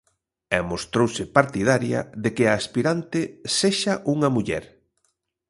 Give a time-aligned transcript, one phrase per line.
[0.57, 3.21] E mostrouse partidaria de que a aspirante
[3.59, 4.65] sexa unha muller.